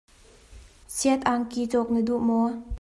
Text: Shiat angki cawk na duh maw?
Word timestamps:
Shiat 0.95 1.21
angki 1.33 1.61
cawk 1.71 1.89
na 1.91 2.01
duh 2.07 2.21
maw? 2.27 2.49